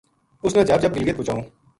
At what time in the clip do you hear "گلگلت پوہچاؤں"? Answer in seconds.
0.95-1.43